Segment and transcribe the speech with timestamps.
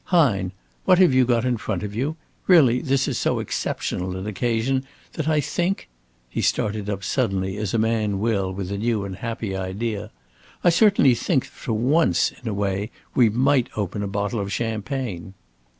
[0.05, 0.51] Hine,
[0.85, 2.17] what have you got in front of you?
[2.47, 5.89] Really, this is so exceptional an occasion that I think"
[6.31, 10.09] he started up suddenly, as a man will with a new and happy idea
[10.63, 14.51] "I certainly think that for once in a way we might open a bottle of
[14.51, 15.35] champagne."